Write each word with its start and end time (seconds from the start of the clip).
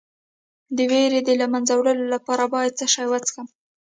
د 0.75 0.79
ویرې 0.91 1.19
د 1.27 1.29
له 1.41 1.45
منځه 1.53 1.73
وړلو 1.75 2.05
لپاره 2.15 2.43
باید 2.53 2.77
څه 2.79 2.85
شی 2.93 3.05
وڅښم؟ 3.07 3.47